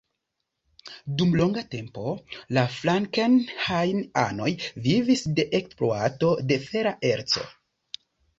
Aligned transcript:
Dum 1.17 1.33
longa 1.41 1.63
tempo 1.75 2.05
la 2.59 2.63
frankenhain-anoj 2.77 4.49
vivis 4.87 5.23
de 5.41 5.47
ekspluato 5.61 6.33
de 6.55 6.59
fera 6.67 6.97
erco. 7.13 7.47